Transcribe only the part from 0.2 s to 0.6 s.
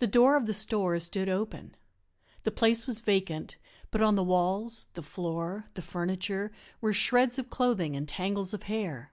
of the